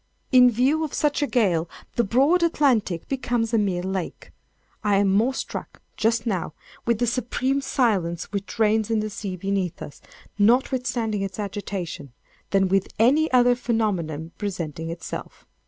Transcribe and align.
In 0.31 0.49
view 0.49 0.83
of 0.83 0.95
such 0.95 1.21
a 1.21 1.27
gale 1.27 1.69
the 1.95 2.03
broad 2.03 2.41
Atlantic 2.41 3.07
becomes 3.07 3.53
a 3.53 3.59
mere 3.59 3.83
lake. 3.83 4.31
I 4.83 4.95
am 4.95 5.11
more 5.13 5.35
struck, 5.35 5.79
just 5.95 6.25
now, 6.25 6.53
with 6.87 6.97
the 6.97 7.05
supreme 7.05 7.61
silence 7.61 8.31
which 8.31 8.57
reigns 8.57 8.89
in 8.89 8.99
the 8.99 9.11
sea 9.11 9.35
beneath 9.35 9.79
us, 9.79 10.01
notwithstanding 10.39 11.21
its 11.21 11.37
agitation, 11.37 12.13
than 12.49 12.67
with 12.67 12.87
any 12.97 13.31
other 13.31 13.53
phenomenon 13.53 14.31
presenting 14.39 14.89
itself. 14.89 15.45